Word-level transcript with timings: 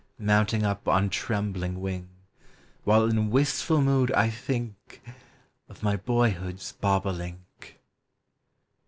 Mounting 0.17 0.63
up 0.63 0.87
on 0.87 1.11
trembling 1.11 1.79
wing; 1.79 2.09
While 2.85 3.05
in 3.07 3.29
wistful 3.29 3.83
mood 3.83 4.11
I 4.13 4.31
think 4.31 4.99
Of 5.69 5.83
my 5.83 5.95
boyhood's 5.95 6.71
bobolink. 6.71 7.79